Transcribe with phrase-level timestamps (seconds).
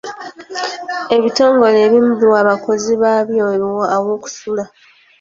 [1.15, 3.45] Ebitongole ebimu biwa abakozi baabyo
[3.95, 4.63] aw'okusula.